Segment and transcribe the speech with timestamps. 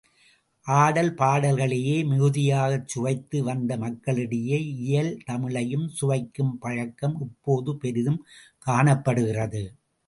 [0.67, 8.21] ஆடல் பாடல்களையே மிகுதியாகச் சுவைத்து வந்த மக்களிடையே, இயல் தமிழையும் சுவைக்கும் பழக்கம் இப்போது பெரிதும்
[8.59, 9.63] காணப்படுகிறது.